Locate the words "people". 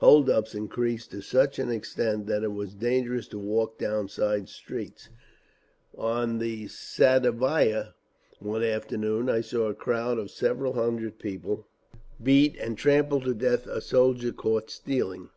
11.18-11.66